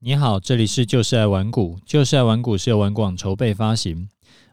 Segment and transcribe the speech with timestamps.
[0.00, 4.08] 你好，这里是就是爱玩股，就是爱玩股是由玩股网筹备发行。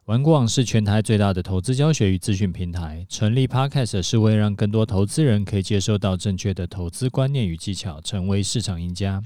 [0.06, 9.22] 玩股网是全台最大的投资教学与资讯平台，成立 Podcast 是为让更多投资人可以接受到正确的投资观念与技巧，成为市场赢家。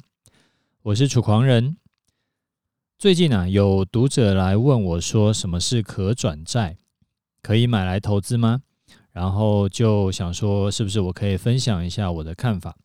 [0.81, 1.77] 我是楚狂人。
[2.97, 6.75] 最近啊，有读者来问我说，什么是可转债？
[7.41, 8.59] 可以买来投资吗？
[9.13, 12.75] 然后就想说，是不是我可以分享一下我的看法？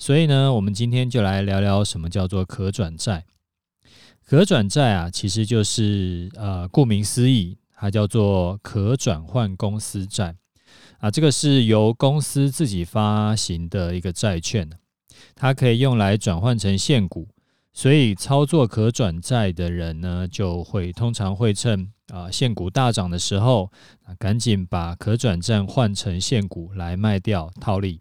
[0.00, 3.26] 所以呢，我们今天就来聊聊什么叫做可转债。
[4.24, 10.36] 可转债啊，其实就是呃，顾名思义，它叫做可转换公司债
[11.00, 11.10] 啊。
[11.10, 14.70] 这个是由公司自己发行的一个债券，
[15.34, 17.28] 它可以用来转换成现股。
[17.74, 23.70] 所以操作可转债的人呢，就会通常会趁啊现股大涨的时候，
[24.18, 28.00] 赶紧把可转债换成现股来卖掉套利。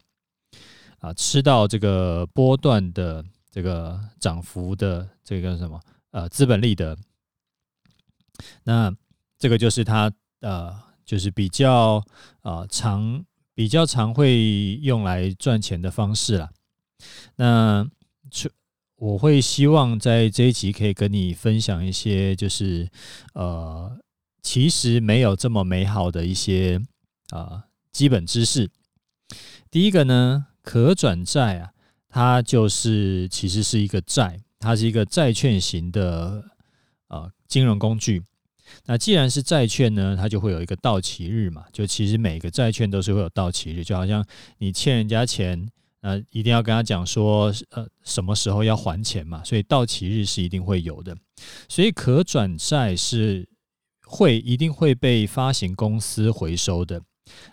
[0.99, 5.80] 啊，吃到这个波段的这个涨幅的这个什么
[6.12, 6.98] 呃资本利得，
[8.64, 8.94] 那
[9.38, 12.03] 这个就是它呃就是比较
[12.41, 16.52] 啊常比较常会用来赚钱的方式啦。
[17.38, 17.89] 那
[18.97, 22.89] 我会希望在这一集可以跟你分享一些就是
[23.34, 23.97] 呃
[24.41, 26.81] 其实没有这么美好的一些
[27.30, 27.63] 啊、呃、
[27.94, 28.69] 基本知识。
[29.72, 30.47] 第一个呢。
[30.61, 31.71] 可转债啊，
[32.09, 36.43] 它就是其实是一个债，它是一个债券型的
[37.07, 38.23] 呃金融工具。
[38.85, 41.66] 那既然是债券呢，它就会有一个到期日嘛。
[41.73, 44.23] 就其实每个债券都是会有到期日，就好像
[44.59, 45.67] 你欠人家钱，
[46.01, 49.44] 呃，一定要跟他讲说，呃，什么时候要还钱嘛。
[49.44, 51.17] 所以到期日是一定会有的。
[51.67, 53.47] 所以可转债是
[54.05, 57.01] 会一定会被发行公司回收的。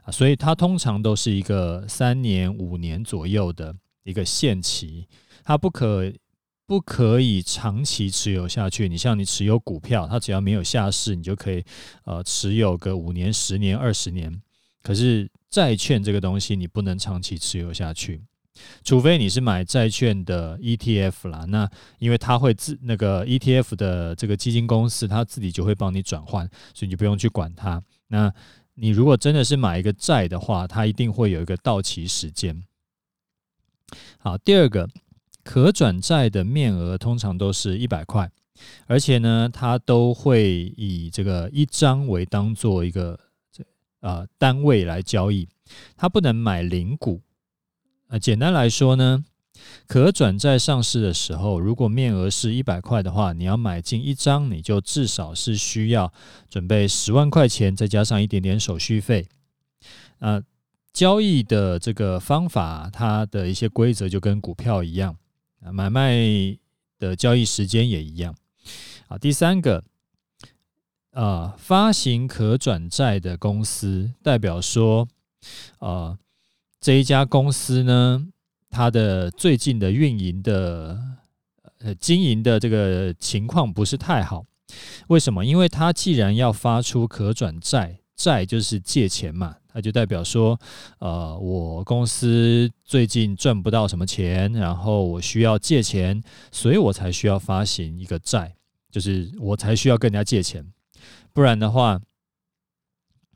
[0.03, 3.75] 啊，所以它通常都是一个三年、五年左右的
[4.05, 5.07] 一个限期，
[5.45, 6.13] 它不可
[6.67, 8.89] 不可以长期持有下去。
[8.89, 11.65] 你像你持有股票，它只要没有下市，你就可以
[12.05, 14.43] 呃持有个五年、十年、二十年。
[14.83, 18.23] 可是债券这个东西，你不能长期持有下去，
[18.85, 21.45] 除非你是买债券的 ETF 啦。
[21.49, 27.83] 那因为它会自那个 ETF 的这个基金公司，它自己就会帮你转换，所以你就不用去管它。
[28.09, 28.33] 那
[28.79, 32.63] 你如果真的是买一个债的话，它一定会有一个到期时间。
[34.19, 34.89] 好，第二个
[35.43, 38.31] 可转债的面额通常都是一百块，
[38.87, 43.19] 而且呢，它都会以这个一张为当做一个
[44.01, 45.49] 呃单位来交易，
[45.97, 47.23] 它不能买零股。
[48.09, 49.25] 呃，简单来说呢。
[49.87, 56.13] 可转债上市的时候，如果面额是一百块的话，你要买进一张，你就至少是需要
[56.49, 59.27] 准备十万块钱，再加上一点点手续费。
[60.19, 60.43] 呃，
[60.93, 65.17] 交易的这个方法，它的一些规则就跟股票一样，
[65.61, 66.17] 买卖
[66.99, 68.35] 的交易时间也一样。
[69.09, 69.85] 啊，第三个，
[71.13, 75.07] 呃，发行可转债的公司代表说，
[75.79, 76.19] 呃，
[76.81, 78.27] 这一家公司呢。
[78.71, 81.01] 它的最近的运营的
[81.79, 84.45] 呃经营的这个情况不是太好，
[85.09, 85.45] 为什么？
[85.45, 90.59] 因为它既然要发出可转债，债就是借钱嘛，它就代表说，
[90.99, 96.23] 呃，我公司最近赚不到什么钱，然后我需要借钱，
[96.53, 98.55] 所以我才需要发行一个债，
[98.91, 100.67] 就是我才需要跟人家借钱，
[101.33, 101.99] 不然的话，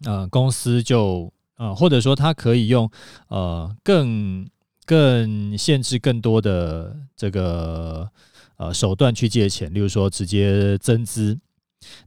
[0.05, 2.91] 呃，公司就呃或者说他可以用
[3.29, 4.47] 呃更。
[4.91, 8.11] 更限制更多的这个
[8.56, 11.39] 呃手段去借钱，例如说直接增资。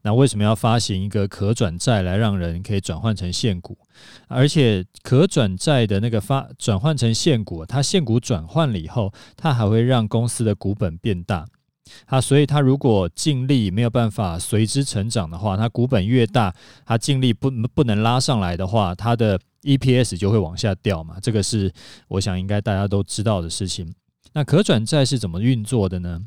[0.01, 3.77] 那为什么要发行一个可转债来让人可以转换成现股？
[4.27, 11.45] 而且可转债的那个发转换成现股，它现股转换了以后，它还会让公司的股本变大。
[12.05, 16.53] 它所以它如果净利没有办法随之成长的话，它股本越大，
[16.85, 21.72] 它净利不不能拉上来的话，它的 EPS 就会往下掉嘛，这个是
[22.07, 23.94] 我想应该大家都知道的事情。
[24.34, 26.22] 那可转债是怎么运作的呢？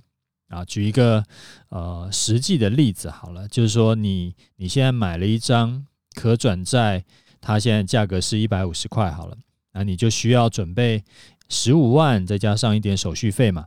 [0.49, 1.25] 啊，举一个
[1.71, 5.85] 呃实际的例子好了，就是说你你现在买了一张
[6.15, 7.05] 可转债，
[7.41, 9.37] 它现在价格是一百五十块好了，
[9.73, 11.03] 那你就需要准备
[11.49, 13.67] 十五万，再加上一点手续费嘛。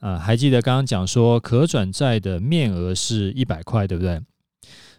[0.00, 4.20] 啊，还记得刚刚讲说可转债的面额是一百块，对不对？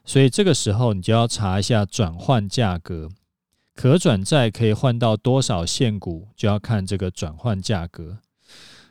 [0.03, 3.09] 所以这个时候你就要查一下转换价格。
[3.75, 8.19] 可转债可以换到多少现股，就要看这个转换价格。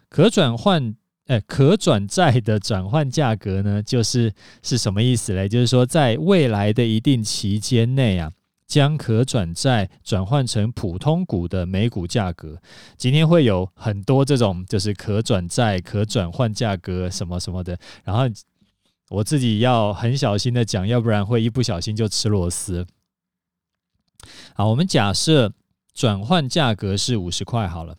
[0.09, 0.95] 可转换，
[1.27, 4.33] 哎，可转债的转换价格呢，就是
[4.63, 5.49] 是什么意思嘞？
[5.49, 8.33] 就是说，在未来的一定期间内啊，
[8.67, 12.61] 将可转债转换成普通股的每股价格。
[12.99, 18.25] 今天会有很多这种就是可转债、可转换价格什么什么的，然后
[19.09, 22.85] 我自己要很小心的讲，要不然会一不小心就吃螺丝。
[24.55, 25.53] 好，我们假设
[25.95, 27.97] 转换价格是五十块好了，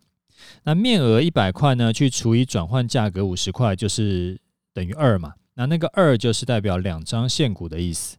[0.63, 4.39] 那面额一百块呢，去除以转换价格五十块，就是
[4.73, 5.33] 等于二嘛。
[5.55, 8.17] 那那个二就是代表两张现股的意思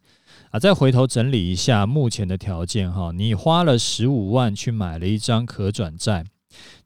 [0.51, 0.61] 啊。
[0.61, 6.25] 再回头整理一下目前的条件哈，你花了十五万去买了一张可转债，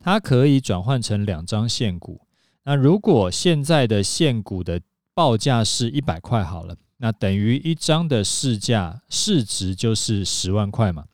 [0.01, 2.23] 它可以转换成两张现股。
[2.65, 4.81] 那如果现在的现股的
[5.13, 11.05] 报价是一百块好了，那等于一张的市价市值就是十万块嘛。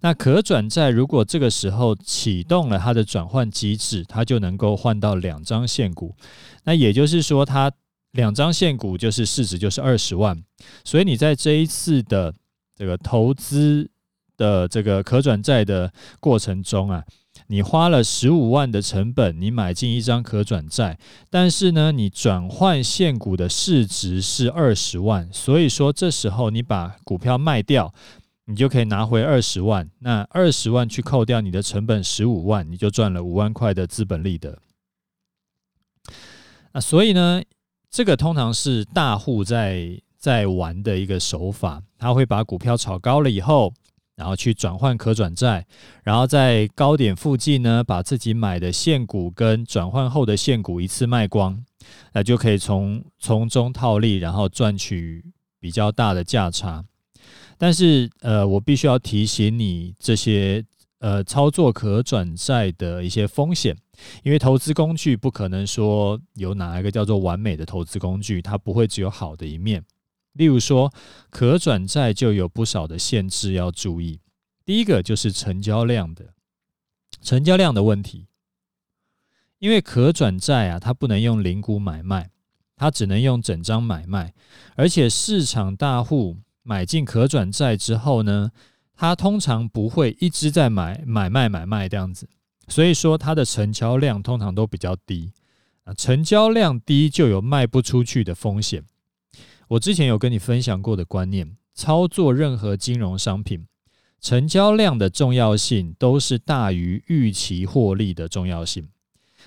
[0.00, 6.14] 那可转债如果这个时候启动了它的转换机制，它就能够换到两张现股。
[6.64, 7.70] 那也就是说，它
[8.12, 10.42] 两张现股就是市值就是二十万，
[10.84, 12.34] 所以你在这一次的
[12.74, 13.88] 这个投资
[14.36, 17.04] 的这个可转债的过程中啊，
[17.50, 20.96] 你花了十五万的成本，你买进一张可转债，
[21.28, 27.92] 但是呢，你转换现股的市值是二十万，所以说这时候你把股票卖掉，
[28.44, 34.56] 你就可以拿回二十万，那二十万去扣掉你的成本十五万，你就赚了五万块的资本利得。
[36.72, 37.42] 那所以呢，
[37.90, 43.74] 这个通常是大户在在玩的一个手法，他会把股票炒高了以后，
[44.20, 45.64] 然后去转换可转债，
[46.04, 51.64] 然后在高点附近呢，把自己买的现股跟转换后的现股一次卖光，
[52.12, 55.24] 那就可以从从中套利，然后赚取
[55.58, 56.84] 比较大的价差。
[57.56, 60.62] 但是，呃，我必须要提醒你这些。
[61.02, 63.74] 呃，操作可转债的一些风险，
[64.22, 69.82] 因为投资工具不可能说有哪一个叫做完美的投资工具，它不会只有好的一面。
[70.32, 70.92] 例如说，
[71.28, 74.20] 可转债就有不少的限制要注意。
[74.64, 76.34] 第一个就是成交量的
[77.20, 78.28] 成交量的问题，
[79.58, 82.30] 因为可转债啊，它不能用零股买卖，
[82.76, 84.32] 它只能用整张买卖，
[84.76, 88.52] 而且市场大户买进可转债之后呢，
[88.94, 92.28] 它通常不会一直在买买卖买卖这样子，
[92.68, 95.32] 所以说它的成交量通常都比较低
[95.82, 98.84] 啊，成交量低就有卖不出去的风险。
[99.70, 103.68] 我之前有跟你分享过的观念，操作任何金融商品，
[104.20, 108.88] 成交量的重要性都是大于预期获利的重要性。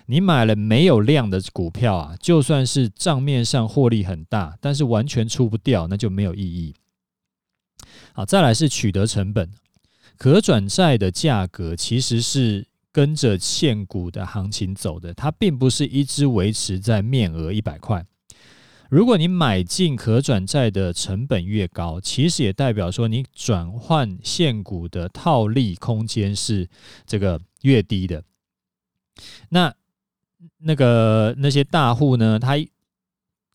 [0.05, 6.73] 你买了没有量的股票啊，就算是账面上获利很大，但是完全出不掉，那就没有意义。
[8.13, 9.51] 好，再来是取得成本，
[10.17, 18.05] 可转债的价格其实是跟着现股的行情走的，它并不是一直维持在面额一百块。
[18.93, 26.69] 如果你买进可转债的成本越高，其实也代表说你转换现股的套利空间是
[27.07, 28.23] 这个越低的。
[29.49, 29.73] 那
[30.59, 32.55] 那个那些大户呢，他。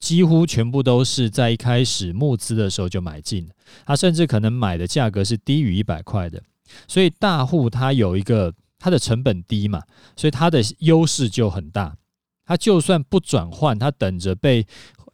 [0.01, 3.51] 几乎全部都是在一开始募资的时候就买进，
[3.85, 6.41] 他甚至可能买的价格是低于一百块的，
[6.87, 9.83] 所以大户他有一个他的成本低嘛，
[10.15, 11.97] 所以他的优势就很大。
[12.47, 14.65] 他就算不转换，他等着被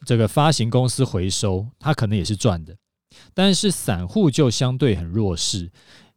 [0.05, 2.77] 这个发行公司回收，它可能也是赚的。
[3.33, 5.71] 但是散户就相对很弱势，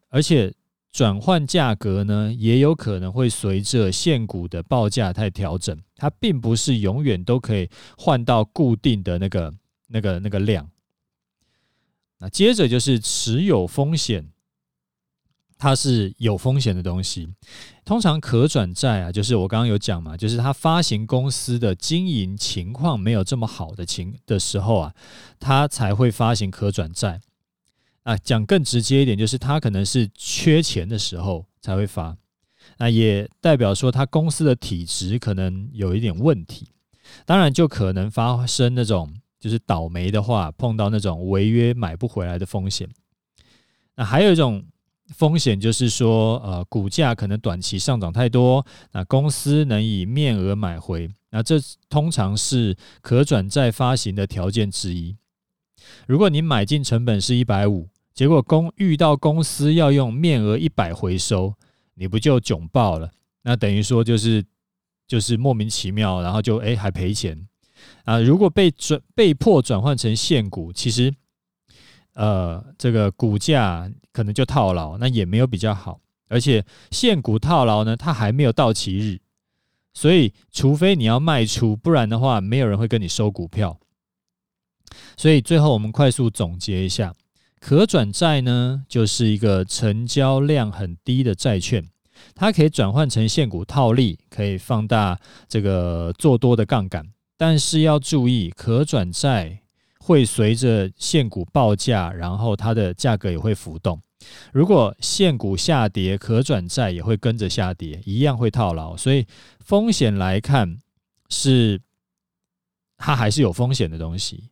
[0.09, 0.53] 而且。
[0.89, 9.53] 转换价格呢，也有可能会随着现股的报价在调整，它并不是永远都可以换到固定的那个、
[9.89, 10.67] 那个、那个量。
[12.17, 14.27] 那接着就是持有风险，
[15.57, 17.27] 它是有风险的东西。
[17.83, 24.93] 通常可转债啊，就是我刚刚有讲嘛，就是它发行公司的经营情况没有这么好的情的时候啊，
[25.39, 27.21] 它才会发行可转债。
[28.03, 32.15] 啊，讲更直接一点，就是他可能是缺钱的时候才会发，
[32.77, 36.69] 那也代表说他公司的体质可能有一点问题，
[37.25, 42.87] 当然就可能发生那种就是倒霉的话，碰到那种违约买不回来的风险。
[43.97, 44.63] 那还有一种
[45.09, 51.55] 风险就是说，呃，股价可能短期上涨太多，那公司能以面额买回，那这
[51.89, 55.15] 通常是可转债发行的条件之一。
[56.05, 57.87] 如果你买进成本是一百五。
[58.13, 61.53] 结果公遇到公司要用面额一百回收，
[61.93, 63.11] 你不就窘爆了？
[63.43, 64.43] 那等于说就是
[65.07, 67.47] 就是莫名其妙，然后就哎还赔钱
[68.05, 68.19] 啊！
[68.19, 71.13] 如果被转被迫转换成现股，其实
[72.17, 76.01] 呃这个股价可能就套牢，那也没有比较好。
[76.27, 79.21] 而且现股套牢呢，它还没有到期日，
[79.93, 83.79] 所以除非你要卖出，不然的话没有人会跟你收股票。
[85.15, 87.13] 所以最后我们快速总结一下。
[87.59, 91.87] 可转债呢，就是一个成交量很低的债券，
[92.35, 97.05] 它可以转换成现股套利，可以放大这个做多的杠杆。
[97.35, 99.61] 但是要注意，可转债
[100.07, 104.01] 会随着现股报价，然后它的价格也会浮动。
[104.53, 108.95] 如果现股下跌，可转债也会跟着下跌，一样会套牢。
[108.95, 109.27] 所以
[109.59, 110.77] 风险来看，
[111.27, 111.81] 是
[112.97, 114.49] 它还是有风险的东西。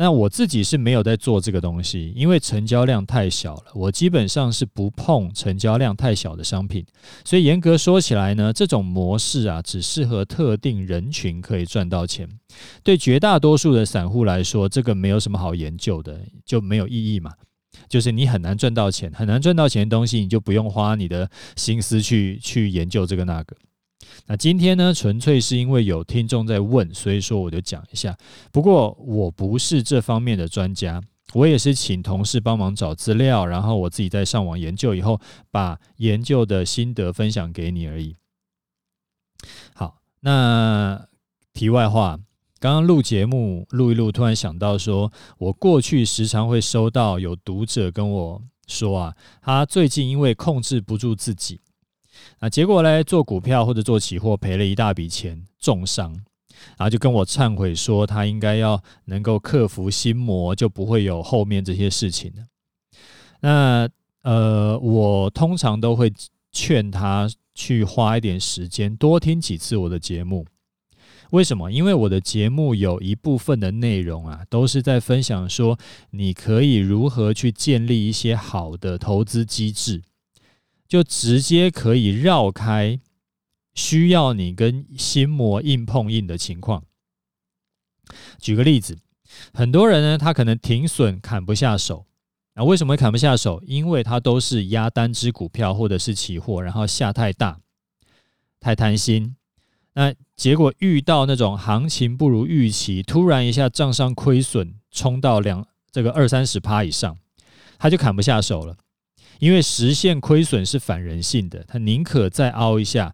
[0.00, 3.64] 那我自己是没有在做这个东西，因为成交量太小了。
[3.74, 6.86] 我基本上是不碰成交量太小的商品，
[7.24, 12.28] 所以严格说起来呢，这种模式啊，只适合特定人群可以赚到钱。
[12.84, 17.32] 对绝大多数的散户来说，这个没有什么好研究的，就没有意义嘛。
[17.88, 23.56] 就是你很难赚到钱，很难赚到钱的东西，你就不用花你的心思去去研究这个那个。
[24.26, 28.16] 那今天呢，纯粹是因为有听众在问，所以说我就讲一下。
[28.52, 38.16] 不过我不是这方面的专家，我也是请同事帮忙找资料，然后我自己在上网研究以后，把研究的心得分享给你而已。
[39.74, 41.06] 好，那
[41.52, 42.18] 题外话，
[42.58, 51.60] 刚刚录节目录一录，突然想到说，我过去时常会收到有读者跟我说啊，他最近因为控制不住自己。
[52.40, 53.02] 那结果呢？
[53.02, 56.12] 做股票或者做期货赔了一大笔钱，重伤，
[56.76, 62.44] 然后就跟我忏悔说，他应该要能够克服心魔，就不会有后面这些事情了。
[63.40, 63.88] 那
[64.22, 66.12] 呃，我通常都会
[66.52, 70.46] 劝他去花一点时间，多听几次我的节目。
[71.30, 71.70] 为什么？
[71.70, 75.78] 因为我的节目有一部分的内容啊，都是在分享说，
[76.10, 80.02] 你可以如何去建立一些好的投资机制。
[80.88, 82.98] 就直接可以绕开
[83.74, 86.82] 需要你跟心魔硬碰硬的情况。
[88.38, 88.98] 举个例子，
[89.52, 92.06] 很多人呢，他可能停损砍不下手，
[92.54, 93.62] 啊，为什么会砍不下手？
[93.66, 97.60] 因为他都是压单只股票或者是期货，然后下太大，
[98.58, 99.36] 太贪心。
[99.92, 107.18] 那结果遇到那种行情不如预期，突然一下账上亏损冲到两这个二三十趴以上，
[107.78, 108.76] 他就砍不下手了。
[109.38, 113.12] 因为实现亏损是反人性的，他宁可再凹一下，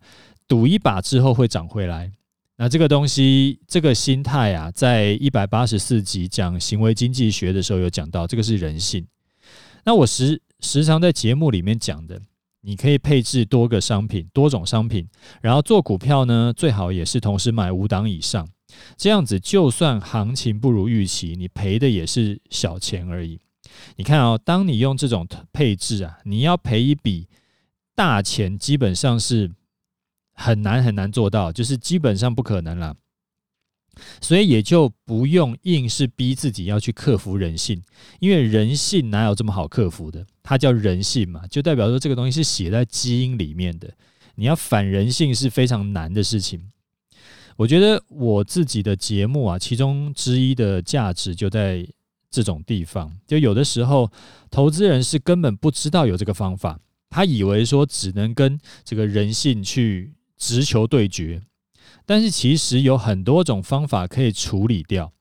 [0.48, 2.10] 赌一把之后会涨回来。
[2.56, 9.04] 那这个东西，这个心态啊，在一百八十四集讲行为经济学的时候有讲到，这个是人性。
[9.84, 12.20] 那我时时常在节目里面讲的，
[12.62, 15.06] 你可以配置多个商品，多种商品，
[15.42, 18.48] 然后做股票呢，最好也是同时买五档以上，
[18.96, 23.40] 这样子就算行情不如预期，你赔的也是小钱而已。
[23.96, 27.28] 你看哦，当你用这种配置啊，你要赔一笔
[27.94, 29.52] 大钱，基本上是
[30.32, 32.96] 很难很难做到，就是基本上不可能了。
[34.20, 37.80] 所以也就不用硬是逼自己要去克服人性，
[38.18, 40.26] 因为人性哪有这么好克服的？
[40.42, 43.92] 它叫人性嘛，就代表说这个东西是写在基因里面的。
[44.34, 46.72] 你要反人性是非常难的事情。
[47.56, 51.86] 我觉得我自己的节目啊，其中之一的价值就在。
[52.34, 54.10] 这种地方，就有的时候，
[54.50, 61.40] 投资人是根本不知道有这个方法，他以为说只能跟这个人性去直球对决，
[62.04, 65.12] 但是其实有很多种方法可以处理掉，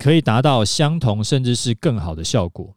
[0.00, 2.74] 可以达到相同甚至是更好的效果。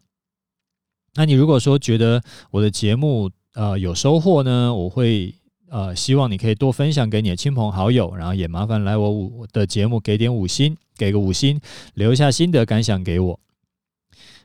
[1.15, 5.33] 那你如果说觉得我的节目呃有收获呢，我会。
[5.73, 11.59] 呃，希望你可以多分享给你的亲朋好友，然后也麻烦来我五的节目给点五星，给个五星，
[11.95, 13.39] 留下心得感想给我。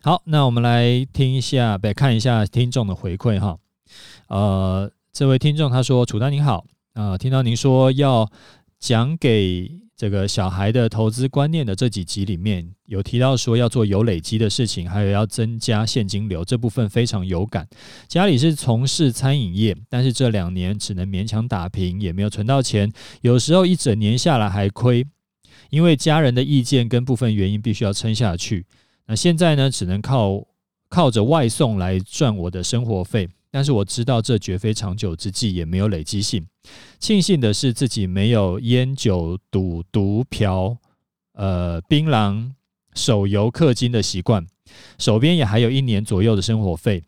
[0.01, 3.59] 好，那我们来听一下，来看一下听众的回馈哈。
[4.29, 8.31] 呃，这位听众他说：“楚丹您好，啊、呃，听到您说要
[8.79, 17.67] 讲给。”这个小孩的投资观念的这几集里面有提到说要做有累积的事情，还有要增加现金流，这部分非常有感。
[18.07, 25.03] 家里是从事餐饮业，但是这两年只能勉强打平，也没有存到钱，有时候一整年下来还亏，
[25.71, 28.67] 因为家人的意见跟部分原因必须要撑下去。
[29.07, 30.47] 那现在呢，只能靠
[30.89, 33.29] 靠着外送来赚我的生活费。
[33.51, 36.47] 但是我知道这绝非长久之计，也没有累积性。
[36.99, 40.77] 庆幸的是自己没有烟酒赌毒嫖，
[41.33, 42.51] 呃，槟榔、
[42.95, 44.47] 手游、氪金的习惯，
[44.99, 47.03] 手边也还有一年左右的生活费。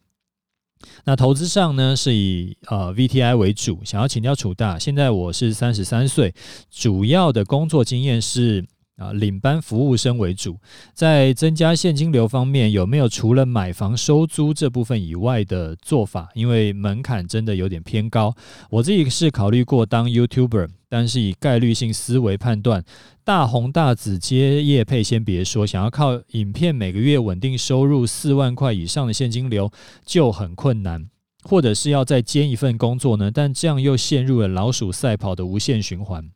[1.04, 3.80] 那投资上呢，是以呃 VTI 为主。
[3.84, 6.34] 想要请教楚大，现在我是三十三岁，
[6.70, 8.64] 主要的工作经验是
[8.98, 10.58] 啊，领班服务生为主，
[10.92, 16.28] 在增加现金流方面，有没有除了买房收租这部分以外的做法？
[16.34, 18.34] 因为门槛真的有点偏高。
[18.68, 22.84] 我自己是考虑过当 YouTuber，但是以概率性思维判断，
[23.22, 29.70] 大红大紫接业配先别说，想要靠影片每个月稳定收入四万块以上的现金流
[30.04, 31.08] 就很困难，
[31.44, 33.30] 或者是要再兼一份工作呢？
[33.32, 36.28] 但这样又陷入了老鼠赛跑的无限循环。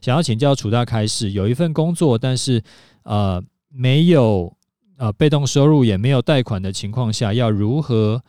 [0.00, 2.62] 想要请教楚大开示，有一份工作，但是
[3.02, 4.56] 呃没有
[4.96, 8.22] 呃被动收入，也没有贷款的情况下，要如何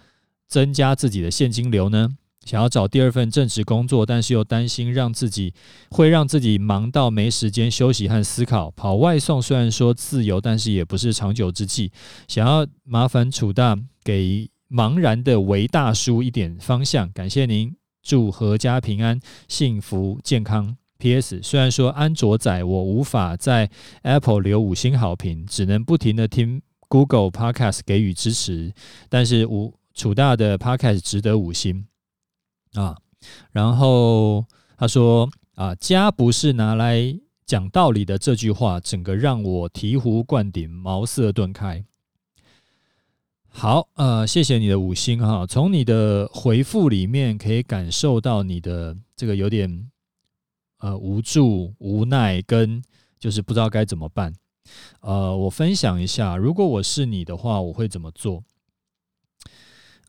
[0.47, 2.09] 增加自己的现金流呢？
[2.43, 5.53] 想要找第二份正职工作，但是又担心让自己
[5.91, 8.71] 会让自己忙到没时间休息和思考。
[8.71, 11.91] 跑外送虽然说自由，但是也不是长久之计。
[12.27, 20.80] 想要麻烦楚大给茫然的维大叔一点方向，感谢您，祝阖家平安、幸福、健康。
[21.01, 21.41] P.S.
[21.41, 23.67] 虽然说安卓仔我无法在
[24.03, 28.71] Apple 留五星好评，只能不停的听 Google Podcast 给予支持，
[29.09, 31.87] 但是五楚大的 Podcast 值得五星
[32.73, 32.95] 啊。
[33.51, 34.45] 然后
[34.77, 37.17] 他说啊，家不是拿来
[37.47, 41.83] 讲道理的这句话，整个让我醍醐灌顶，茅塞顿开。
[43.47, 49.90] 好，呃，谢谢你的五星哈，从你的回复里面可以感受到你的这个有点。
[50.81, 52.83] 呃，无助、无奈，跟
[53.19, 54.33] 就是不知道该怎么办。
[55.01, 58.43] 呃，我分享一下，如果我是你的话，我会怎么做？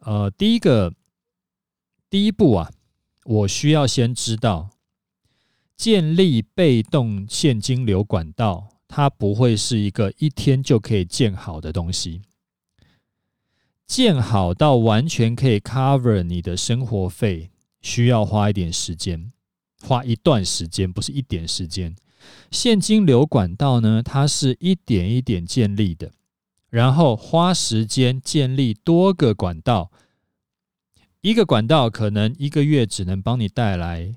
[0.00, 0.94] 呃，第一个，
[2.08, 2.70] 第一步啊，
[3.24, 4.70] 我需要先知道，
[5.76, 12.22] 建立被动现金流管道，它不会是一个一天就可以建好的东西。
[13.86, 17.50] 建好到完全可以 cover 你的生活费，
[17.82, 19.32] 需要花一点时间。
[19.82, 21.94] 花一段时间，不是一点时间。
[22.52, 26.12] 现金流管道呢，它是一点一点建立的，
[26.70, 29.90] 然后花时间建立多个管道。
[31.20, 34.14] 一个管道可能一个月只能帮你带来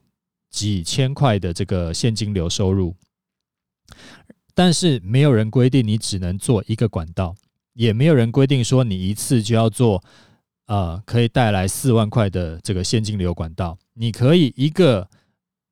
[0.52, 2.96] 几千块的这个现金流收入，
[4.54, 7.36] 但是没有人规定你只能做一个管道，
[7.74, 10.04] 也没有人规定说你一次就要做，
[10.68, 13.78] 呃，可以带来四万块的这个现金流管道。
[13.94, 15.10] 你可以一个。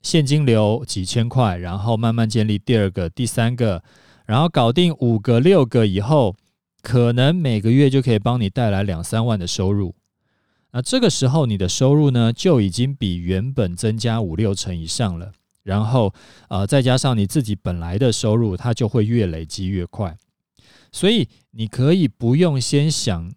[0.03, 3.81] 现金流几千块，然后慢慢建立第二个、第三个，
[4.25, 6.35] 然后搞定五个、六个以后，
[6.81, 9.95] 可能每个月就可以帮你带来两三万的收入。
[10.73, 15.31] 那这个时候，你的收入呢，就已经比原本增加五六成以上了。
[15.63, 16.13] 然后，
[16.49, 20.17] 呃，再加上你自己本来的收入，它就会越累积越快。
[20.91, 23.31] 所以，你可以不用先想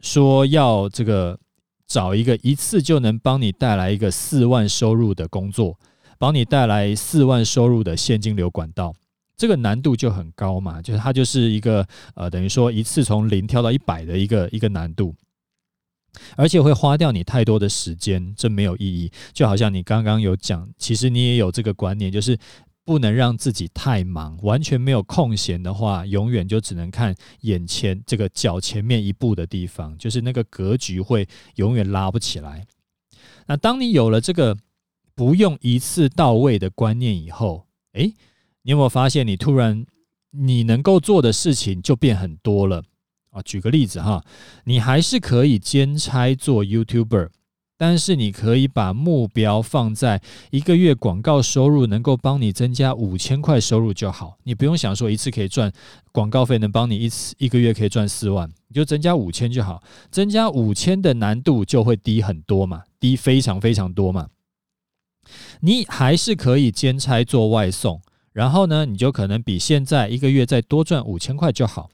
[0.00, 1.38] 说要这个。
[1.86, 5.78] 找一个一次就能帮你带来一个四万收入的工作，
[6.18, 8.94] 帮你带来四万收入的现金流管道，
[9.36, 15.14] 这个难度就很高嘛，就是它就是一个呃，等于说一次从零跳到一百的一个一个难度，
[16.36, 19.10] 而且会花掉你太多的时间，这没有意义。
[19.32, 22.36] 就好像你刚刚有讲，其实你也有这个观念，就是。
[22.86, 32.64] 不能让自己太忙，完全没有空闲的话，永远就只能看眼前这个脚前面一步的地方，就是那个格局会永远拉不起来。
[33.48, 34.56] 那当你有了这个
[35.16, 38.14] 不用一次到位的观念以后，诶，
[38.62, 39.84] 你有没有发现你突然
[40.30, 42.84] 你能够做的事情就变很多了
[43.30, 43.42] 啊？
[43.42, 44.24] 举个例子哈，
[44.62, 47.30] 你还是可以兼差做 YouTuber。
[47.78, 55.70] 但是你可以把目标放在一个月广告收入能够帮你增加五千块收入就好，你不用想说一次可以赚
[56.10, 64.28] 广告费能帮你一次一个月可以赚四万，你就增加五千就好，增加五千的难度就会低很多嘛，低非常非常多嘛。
[65.60, 68.00] 你还是可以兼差做外送，
[68.32, 71.90] 然后呢，你就可能比现在一个月再多赚五千块就好。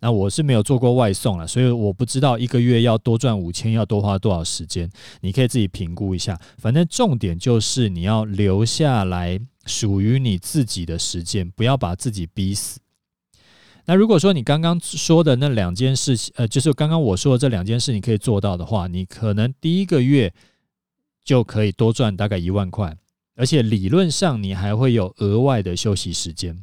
[0.00, 4.88] 那我是没有做过外送了，所以我不知道一个月要多赚五千要多花多少时间，
[5.20, 6.38] 你可以自己评估一下。
[6.58, 12.78] 反正重点就是你要留下来属于你自己的时间，不要把自己逼死。
[13.86, 20.32] 那如果说你刚刚说的那两件事情，呃，就是刚刚我说的这两件事，你可以做到的话，你可能第一个月
[21.24, 22.96] 就可以多赚大概一万块，
[23.34, 26.62] 而且理论上你还会有额外的休息时间。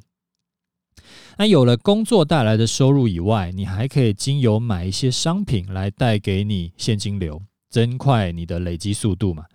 [1.37, 9.45] 那有了工作带来的收入以外，你还可以经由买一些商品来带给你现金流，增快你的累积速度嘛。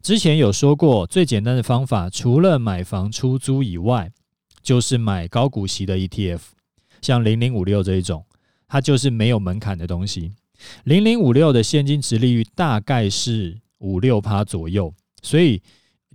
[0.00, 4.12] 之前有说过，最简单的方法，除了买房出租以外，
[4.62, 6.40] 就是买高股息的 ETF，
[7.00, 8.24] 像零零五六这一种，
[8.68, 10.32] 它就是没有门槛的东西。
[10.84, 15.60] 零零五六的现金殖利率大概是五六趴左右，所以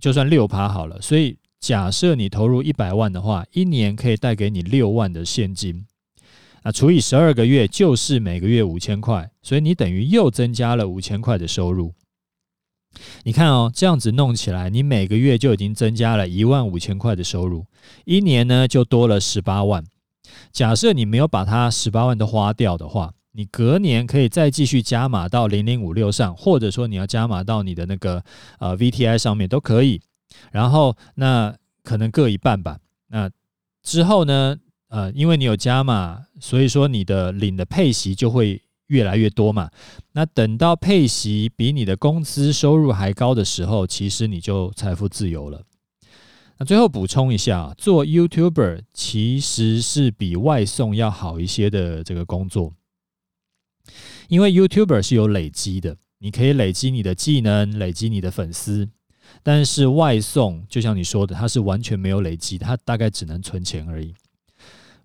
[0.00, 1.36] 就算六趴好了，所以。
[1.60, 5.84] 假设你投入一百万的话，一年可以带给你六万的现金，
[6.64, 11.92] 那除以十二个月就是每个月五千块，所以你等于又增加了五千块的收入。
[13.24, 17.66] 你看哦，这样子弄起来，你每个月就已经增加了一万五千块的收入，
[18.04, 19.84] 一年呢就多了十八万。
[20.50, 28.24] 假设你没有把它十八万都花掉的话，你隔年可以再继续加码到零零五六上，或者说你要加码到你的那个
[28.58, 30.00] 呃 VTI 上面都可以。
[30.50, 32.78] 然后那可能各一半吧。
[33.08, 33.30] 那
[33.82, 34.56] 之后呢，
[34.88, 39.70] 呃，因为你有加码，所以说你的领的配息就会越来越多嘛。
[40.12, 45.62] 那等到配息比你的工资收入还高的时候，其实你就财富自由了。
[46.58, 52.74] 那最后补充一下，做 YouTuber 其实是比外送要好一些的这个工作。
[54.28, 58.90] 因为 YouTuber 是有累积的，你可以累积你的技能，累积你的粉丝。
[59.42, 64.14] 但是外送就像你说的，它是完全没有累积，它大概只能存钱而已。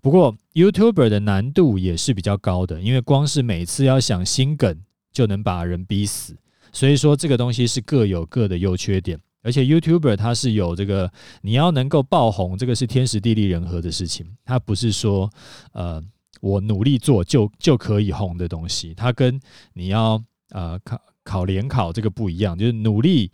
[0.02, 4.78] 不过 YouTuber 的难度也是比较高的，因为光是每次要想心梗
[5.12, 6.36] 就能把人逼死，
[6.72, 9.20] 所以说这个东西是各有各的优缺点。
[9.42, 15.30] 而且 YouTuber 它是有这个，你要能够爆红，这个是天时地利人和的事情，它不是说
[15.74, 16.04] 呃。
[16.42, 19.40] 我努力做就就可以红的东西，它跟
[19.74, 23.32] 你要呃考考联考这个不一样，就是努力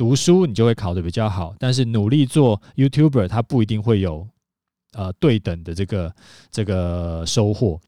[0.00, 4.26] 读书你就会考得比较好，但是努力做 YouTuber 他不一定会有
[4.94, 6.14] 呃对等的这个
[6.50, 7.78] 这个收获。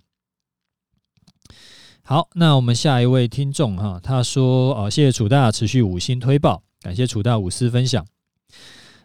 [2.03, 8.07] 好，那我们下一位听众哈，他说呃谢谢楚大持续五星推爆，感谢楚大无私分享。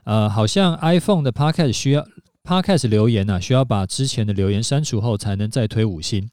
[0.04, 2.06] 呃，好像 iPhone 的 Podcast 需要。
[2.44, 6.30] Podcast 留言呢、需要把之前的留言删除后才能再推五星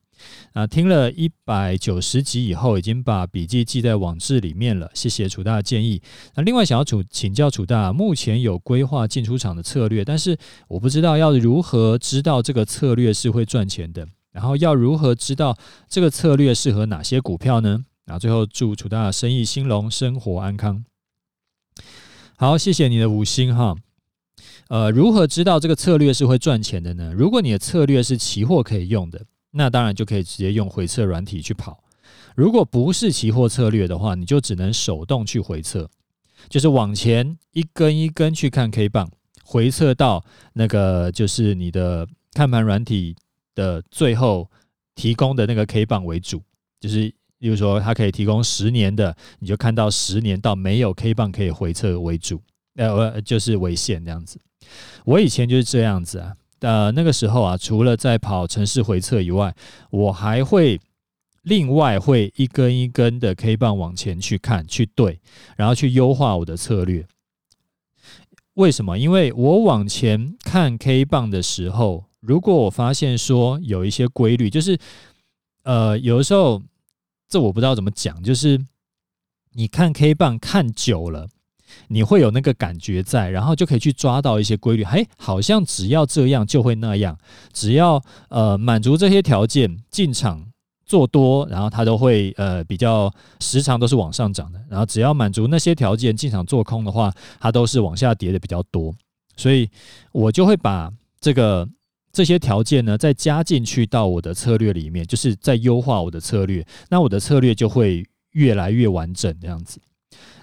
[0.53, 0.67] 啊。
[0.67, 4.91] 听了一百九十集以后，已经把笔记记在网志里面了。
[4.95, 6.01] 谢谢楚大建议。
[6.35, 10.37] 那另外想要楚请教楚大，目前有规划进出场的策略，但是
[10.69, 15.57] 我不知道要如何知道这个策略是会赚钱的，然后要如何知道
[15.89, 17.85] 这个策略适合哪些股票呢？
[18.07, 20.85] 啊，最后祝楚大生意兴隆，生活安康。
[22.37, 23.77] 好，谢谢你的五星哈。
[24.69, 27.13] 呃，如何知道这个策略是会赚钱的呢？
[27.15, 29.25] 如果你的策略是期货可以用的，
[29.57, 31.83] 那当然就可以直接用回测软体去跑。
[32.35, 35.89] 如果不是期货策略的话，你就只能手动去回测，
[36.49, 39.09] 就是往前一根一根去看 K 棒，
[39.45, 43.15] 回测到那个就是你的看盘软体
[43.55, 44.51] 的最后
[44.97, 46.43] 提供的那个 K 棒为主。
[46.81, 47.03] 就是，
[47.39, 52.43] 例如说它可以提供十年的，你就看到十年到没有 K 棒可以回测为主，
[52.75, 54.41] 呃，就是为限这样子。
[55.05, 59.55] 我以前就是这样子啊，呃，那个时候啊，除了在跑城市回测以外，
[59.91, 60.81] 我还会
[61.43, 65.21] 另外会一根一根的 K 棒往前去看、去对，
[65.57, 67.07] 然后去优化我的策略。
[68.55, 68.99] 为什么？
[68.99, 74.79] 因为我往前看 K 棒的时候，如果我发现说有一些规律，就是
[75.65, 76.63] 呃，有的时候
[77.29, 78.65] 这我不知道怎么讲，就是
[79.53, 81.29] 你看 K 棒看久了。
[81.89, 84.85] 你会有那个感觉在，然后就可以去抓到一些规律。
[84.85, 87.19] 嘿，好像只要这样就会那样，
[87.53, 90.45] 只要呃满足这些条件进场
[90.87, 94.61] 做多，然后它都会呃比较时常都是往上涨的。
[94.69, 98.95] 然后只要满足那些条件进场做空的话，它都是往下跌的比较多。
[99.37, 99.69] 所以
[100.13, 101.69] 我就会把这个
[102.13, 106.65] 这些条件呢再加进去到我的策略里面，就是在优化我的策略。
[106.89, 109.81] 那我的策略就会越来越完整这样子。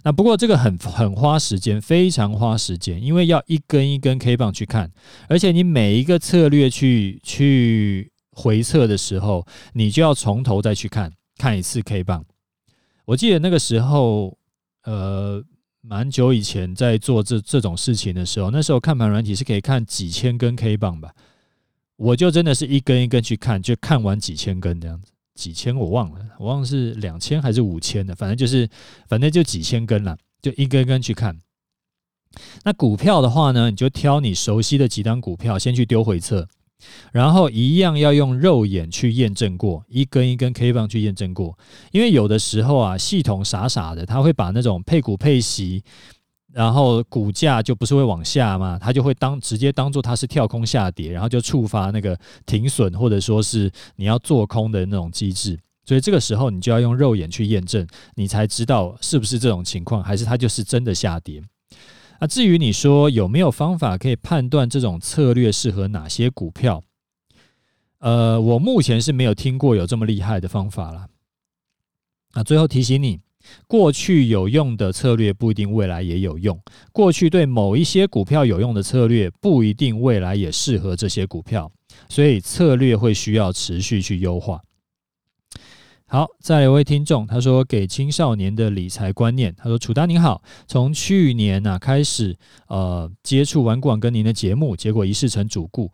[0.03, 4.91] 那不过这个很很花时间，非常花时间，因为要一根一根 K 棒去看，
[5.29, 12.25] 而且你每一个策略去去回测的时候，你就要从头再去看看一次 K 棒。
[13.05, 14.37] 我记得那个时候，
[14.85, 15.43] 呃，
[15.81, 21.13] 蛮久以前在做这这种事情的时候，那时候看盘软体是可以看几千根 K 棒吧，
[21.97, 25.11] 我就真的是一根一根去看，就看完几千根这样子。
[25.33, 28.69] 几千我忘了，我忘了是两千还是五千的，反正就是，
[29.07, 31.39] 反正就几千根了，就一根根去看。
[32.63, 36.47] 那股票的话呢，你就挑你熟悉的几档股票先去丢回测，
[37.11, 41.57] 然后一样要用肉眼去验证过，一根一根 K 棒去验证过，
[41.91, 45.83] 因为有的时候啊，系统傻傻的，他会把那种配股配息。
[46.53, 48.77] 然后股价就不是会往下吗？
[48.79, 55.57] 它就会当直接当做它是跳空下跌，然后就触发那个停损，或者说是你要做空的那种机制。
[55.85, 61.41] 所以这个时候你就要用肉眼去验证，你才知道是不是这种情况，还是它就是真的下跌。
[62.19, 66.83] 那至于你说有没有方法可以判断这种策略适合哪些股票？
[67.99, 71.07] 呃，我目前是没有听过有这么厉害的方法了。
[72.33, 73.21] 那最后提醒你。
[73.67, 76.59] 过去有用的策略不一定未来也有用，
[76.91, 81.71] 过去对某一些股票有用的策略不一定未来也适合这些股票，
[82.09, 84.61] 所以策略会需要持续去优化。
[86.07, 92.37] 好，再来一位听众，他说给青少年的理财观念，他说楚丹您好，从去年啊开始
[92.67, 95.89] 呃接触玩股跟您的节目，结果一试成主顾。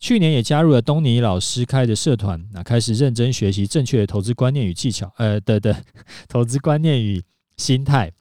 [0.00, 5.74] 去年也加入了东尼老师开的社团，那开始认真学习正确的投资观念与技巧，呃，对对，
[6.28, 7.22] 投资观念与
[7.56, 8.12] 心态。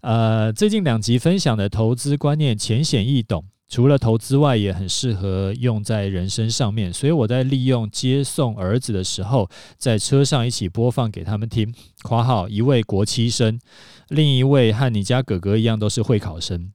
[0.00, 6.92] 呃，最近两集分享的投资观念浅显易懂，除了投资外，也很适合用在人生上面。
[6.92, 11.72] 所以我在利用接送儿子的时候，在车上一起播放给他们听。
[12.02, 13.60] 括号一位国七生，
[14.08, 16.72] 另一位和你家哥哥一样都是会考生。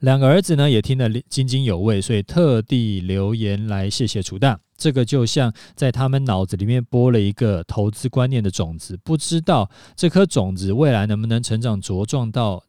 [0.00, 4.58] 两个儿子呢也听得津津有味，所以特地留言来谢谢楚大。
[4.76, 12.62] 这个就像在他们脑子里面播了一个投资观念的种子，不知道这颗种子未来能不能成长茁壮到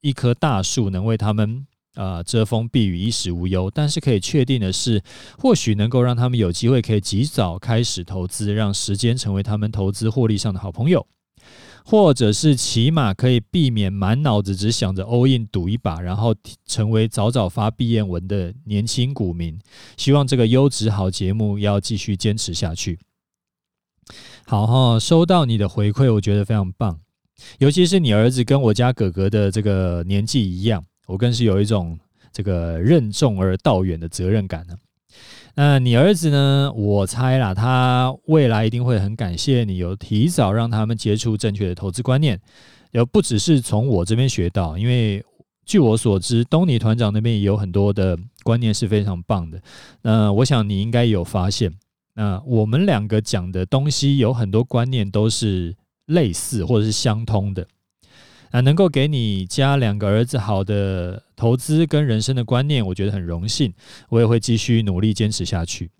[0.00, 3.70] 一棵大树，能为他们啊、遮风避雨，衣食无忧。
[3.70, 5.02] 但是可以确定的是，
[5.36, 11.06] 或许能够让他们有机会可以及早开始投资，让时间成为他们投资获利上的好朋友。
[11.84, 16.34] 或者是起码可以避免满脑子只想着 all in 赌一把，然后
[16.66, 19.58] 成为早早发毕业文的年轻股民。
[19.96, 22.98] 希望这个优质好节目要继续坚持下去。
[24.46, 27.00] 好哈，收到你的回馈，我觉得非常棒。
[27.58, 31.98] 尤其是你儿子跟我家哥哥的这个年纪一样，我更是有一种
[32.32, 34.74] 这个任重而道远的责任感呢。
[35.54, 36.72] 那你儿子呢？
[36.74, 42.40] 我猜啦，他未来一定会很感谢你有提早让他们接触正确的投资观念，
[42.92, 45.22] 有不只是从我这边学到，因为
[45.66, 49.60] 据我所知，东尼团长那边也有很多的观念是非常棒的。
[50.00, 51.70] 那我想你应该有发现，
[52.14, 57.66] 那我们两个讲的东西有很多观念都是类似或者是相通的。
[58.52, 63.72] 那能够给你家两个儿子好的投资跟人生的观念，我觉得很荣幸，
[64.10, 65.90] 我也会继续努力坚持下去。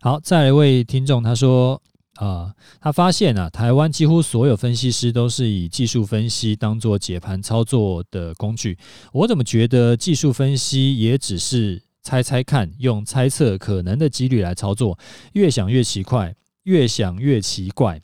[0.00, 1.82] 好，再来一位听众，他说
[2.14, 8.78] 啊、他发现啊，台湾几乎所有分析师都是以技术分析当做解盘操作的工具。
[9.12, 14.96] 我怎么觉得技术分析也只是猜猜看，用猜测可能的几率来操作，
[15.32, 18.00] 越想越奇怪，越想越奇怪。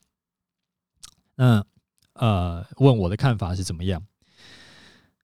[1.37, 1.64] 那。
[2.18, 4.02] 呃问我的看法是怎么样？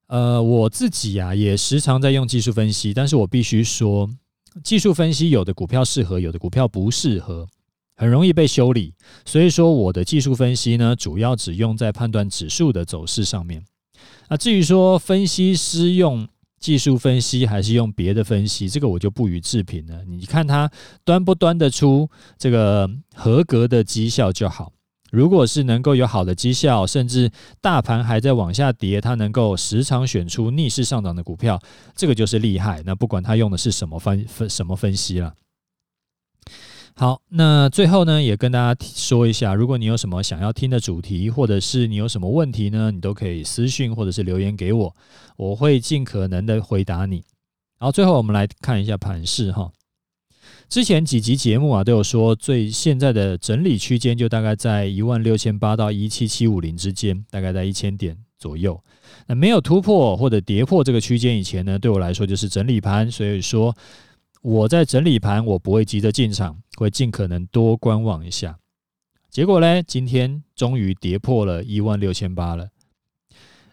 [0.07, 4.09] 呃，我自己啊也时常在用技术分析，但是我必须说，
[4.63, 7.49] 技术分析有的股票适合，有的股票不适合，
[7.97, 8.95] 很容易被修理。
[9.25, 13.65] 所以说，我的技术分析呢，主要只用在判断指数的走势上面。
[14.29, 16.29] 那至于说分析师用
[16.61, 20.05] 技术分析还是用别的分析，这个我就不予置评了。
[20.05, 20.71] 你看他
[21.03, 24.73] 端不端得出这个合格的绩效就好。
[25.15, 31.63] 如果是能够有好的绩效，甚至大盘还在往下跌，它能够时常选出逆势上涨的股票，
[31.95, 32.83] 这个就是厉害。
[32.85, 35.33] 那不管它用的是什么分分什么分析了。
[36.97, 44.97] 好，那最后呢，也跟大家说一下，如果你有什么想要听的主题，或者是你有什么问题呢，你都可以私讯或者是留言给我，
[45.37, 47.23] 我会尽可能的回答你。
[47.79, 49.71] 好，最后我们来看一下盘势哈。
[50.69, 58.83] 之前几集节目啊，都有说最现在的整理区间就大概在一万六千八到一七七五零之间，大概在一千点左右。
[59.27, 63.09] 那没有突破或者跌破这个区间以前呢，对我来说就是整理盘。
[63.11, 63.77] 所以说
[64.43, 68.59] 我在整理盘，我不会急着进场，会尽可能多观望一下。
[69.31, 72.69] 结果呢，今天终于跌破了一万六千八了。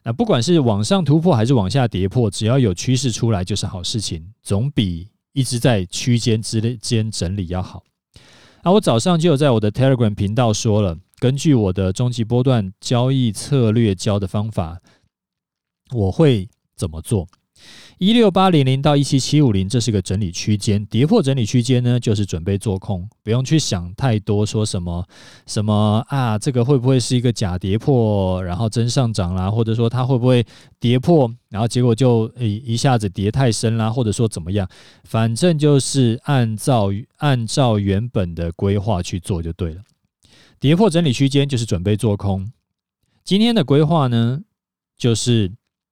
[0.03, 5.10] 那不管是往上突破还是往下跌破，只要有趋势出来就是好事情，总比。
[5.33, 7.83] 一直在区间之间整理要好。
[8.63, 14.79] 啊我早上就有在我的 Telegram 频道说了，根据我的终极波段交易策略教的方法，
[15.93, 17.27] 我会怎么做？
[18.01, 25.07] 一六八零零到一七七五零，这是个整理区间，跌破整理区间呢，就是准备做空，不用去想太多，说什么
[25.45, 30.43] 什么啊，这个会不会是一个假跌破，然后真上涨啦，或者说它会不会
[30.79, 34.67] 跌破，然后结果就一一下子跌太深啦，或者说怎么样，
[35.03, 39.83] 反正就是按照按照原本的规划去做就对了。
[40.59, 42.51] 跌破整理区间就是准备做空，
[43.23, 44.41] 今天的规划呢，
[44.97, 45.51] 就是。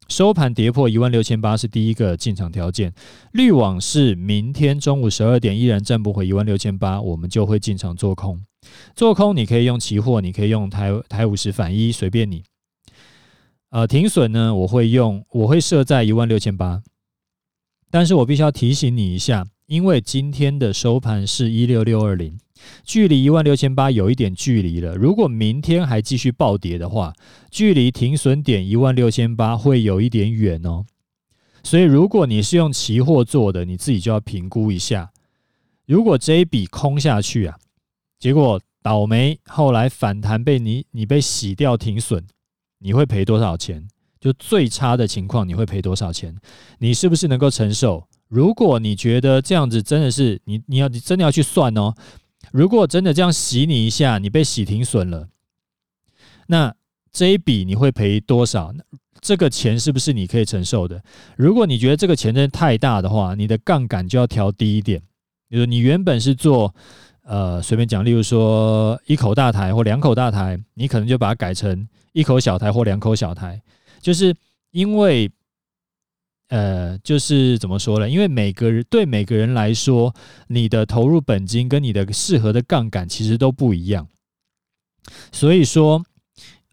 [0.09, 2.91] 收盘跌破一万六千八是第一个进场条件，
[3.31, 8.43] 滤网是明天中午十二点依然站不回一万六千八，我们就会进场做空。
[8.95, 12.43] 做空你可以用期货，你可以用台台五十反一，随便你。
[13.69, 16.81] 呃，停损呢，我会用，我会设在一万六千八，
[17.91, 22.35] 但是我必须要提醒你一下，因为今天的收盘是一六六二零，
[22.83, 24.95] 距离一万六千八有一点距离了。
[24.95, 27.13] 如果明天还继续暴跌的话，
[27.49, 30.85] 距离停损点一万六千八会有一点远哦。
[31.63, 35.11] 所以，如果你是用期货做的，你自己就要评估一下。
[35.85, 37.57] 如果这一笔空下去啊，
[38.17, 42.23] 结果倒霉，后来反弹被你你被洗掉停损，
[42.79, 43.87] 你会赔多少钱？
[44.21, 46.35] 就最差的情况，你会赔多少钱？
[46.79, 48.07] 你是不是能够承受？
[48.27, 51.93] 如果你觉得这样子真的是你，你要你真的要去算哦。
[52.51, 55.27] 如果真的这样洗你一下，你被洗停损了，
[56.47, 56.73] 那
[57.11, 58.73] 这一笔你会赔多少？
[59.21, 61.03] 这个钱是不是你可以承受的？
[61.35, 65.01] 如果你觉得这个钱真的太大的话，你的杠杆就要调低一点。
[65.47, 66.73] 比如你原本是做
[67.23, 73.61] 呃随便讲，例如说一口大台或两口大台，你可能就把它改成一口小台或两口小台，
[74.01, 74.35] 就是
[74.71, 75.31] 因为。
[76.49, 78.09] 呃，就是怎么说呢？
[78.09, 80.13] 因为每个人对每个人来说，
[80.47, 84.07] 你的投入本金跟你的适合的杠杆其实都不一样。
[85.31, 86.03] 所以说，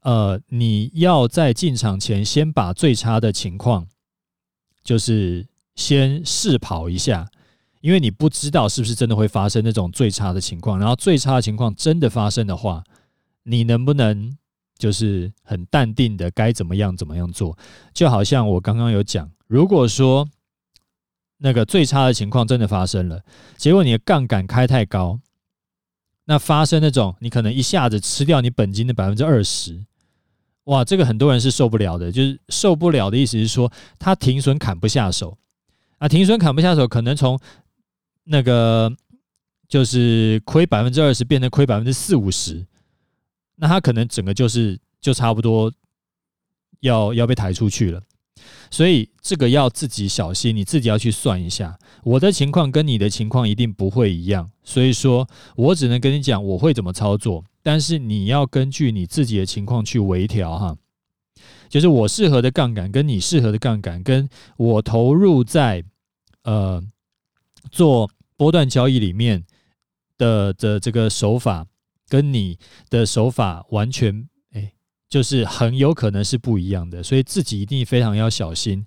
[0.03, 3.87] 呃，你要在进场前先把最差的情况，
[4.83, 7.29] 就是先试跑一下，
[7.81, 10.79] 因为你不知道是不是真的会发生那种最差的情况。
[10.79, 12.83] 然后最差的情况真的发生的话，
[13.45, 14.37] 你能不能
[14.79, 17.57] 就是很淡定的该怎么样怎么样做？
[17.93, 19.31] 就好像我刚刚有讲。
[19.47, 20.29] 如果说
[21.39, 23.23] 那个最差的情况真的发生了，
[23.57, 25.21] 结果你的杠杆开太高，
[26.25, 29.85] 那发生那种你可能一下子吃掉你本金的百分之二十，
[30.65, 32.11] 哇，这个很多人是受不了的。
[32.11, 35.39] 就是受不了的意思是说，他停损砍不下手
[35.99, 37.39] 啊，停损砍不下手，可能从
[38.25, 38.93] 那个
[39.69, 42.67] 就是亏百分之二十变成亏百分之四五十，
[43.57, 45.73] 那他可能整个就是就差不多
[46.81, 48.03] 要要被抬出去了。
[48.71, 51.79] 所以这个要自己小心，你自己要去算一下。
[52.05, 60.77] 我的情况跟你的情况一定不会一样，所以说我只能跟你讲我会怎么操作，但是你要根据你自己的情况去微调哈。
[61.69, 65.83] 就是我适合的杠杆跟你适合的杠杆，跟我投入在
[66.45, 66.83] 呃
[67.73, 69.45] 做波段交易里面
[70.19, 71.67] 的的这个手法，
[72.09, 72.59] 跟你
[72.91, 74.29] 的手法完全。
[75.09, 78.85] 就是很有可能是不一样的，所以自己一定非常要小心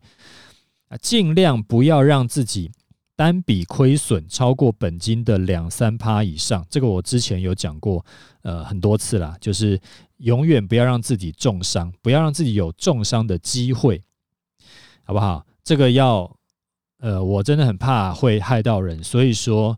[0.89, 2.69] 啊，尽量不要让自己
[3.15, 6.63] 单笔亏损超过本金的两三趴以上。
[6.69, 8.05] 这个我之前有讲过，
[8.41, 9.79] 呃，很多次啦，就是
[10.17, 14.03] 永远不要让自己重伤，不要让自己有重伤的机会，
[15.05, 15.45] 好不好？
[15.63, 16.29] 这个要，
[16.99, 19.77] 呃，我真的很怕会害到人，所以说，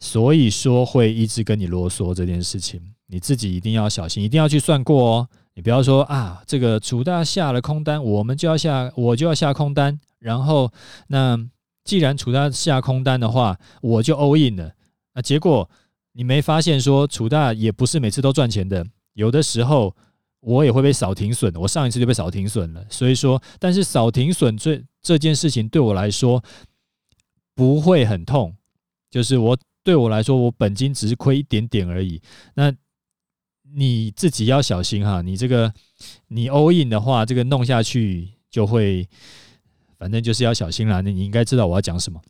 [0.00, 5.28] 所以说会一直跟你啰嗦这件事情，你自己一定要小心，一定要去算过哦。
[5.54, 10.00] 你不要说啊，这个楚大下了空单，我们就要下，我就要下空单。
[10.18, 10.72] 然后，
[11.08, 11.38] 那
[11.84, 14.72] 既然楚大下空单的话，我就 all in 了。
[15.14, 15.68] 那结果
[16.12, 19.94] 你没发现说，楚大也不是每次都赚钱的，有的时候
[20.40, 21.54] 我也会被扫停损。
[21.56, 22.82] 我上一次就被扫停损了。
[22.88, 26.42] 所以说，但是扫停损这这件事情对我来说
[27.54, 28.54] 不会很痛，
[29.10, 32.20] 就是我对我来说，我本金只是亏一点点而已。
[32.54, 32.72] 那。
[33.72, 35.72] 你自己要小心哈，你这个
[36.26, 39.08] 你 all in 的话，这个弄下去就会，
[39.96, 41.00] 反正就是要小心啦。
[41.02, 42.20] 那你应该知道我要讲什么。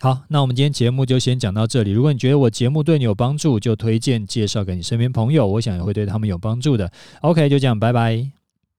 [0.00, 1.92] 好，那我们今天节目就先讲到这里。
[1.92, 6.90] 如果你觉得我节目对你有帮助，就推荐介绍给你身边朋友，我想也会对他们有帮助的。
[7.20, 8.39] OK，就这样，拜拜。